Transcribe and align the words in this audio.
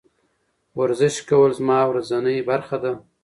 ورزش 0.79 1.15
کول 1.29 1.51
زما 1.59 1.79
ورځنۍ 1.87 2.37
برخه 2.49 2.77
ده. 2.83 2.93